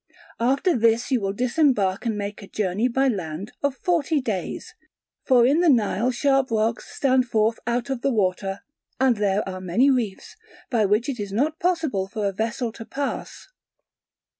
[0.39, 4.73] After this you will disembark and make a journey by land of forty days;
[5.25, 8.61] for in the Nile sharp rocks stand forth out of the water,
[8.99, 10.35] and there are many reefs,
[10.71, 13.47] by which it is not possible for a vessel to pass.